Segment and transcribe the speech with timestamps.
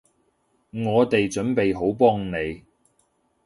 [0.71, 2.63] 我哋準備好幫你